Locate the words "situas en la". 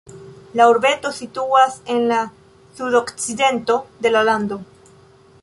1.17-2.23